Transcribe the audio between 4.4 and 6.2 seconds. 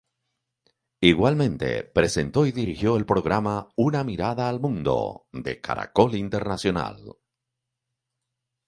al Mundo" de Caracol